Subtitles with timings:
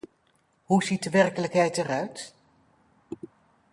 [0.63, 2.33] Hoe ziet de werkelijkheid eruit?